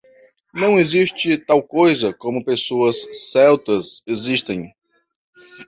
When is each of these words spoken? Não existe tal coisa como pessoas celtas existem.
Não 0.51 0.79
existe 0.79 1.37
tal 1.37 1.61
coisa 1.61 2.11
como 2.11 2.43
pessoas 2.43 3.29
celtas 3.31 4.01
existem. 4.07 4.73